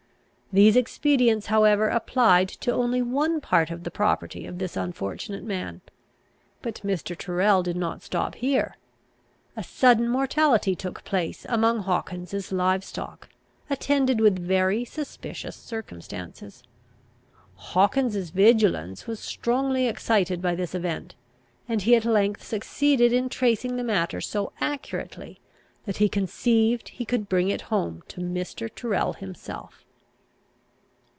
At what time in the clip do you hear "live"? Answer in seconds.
12.51-12.83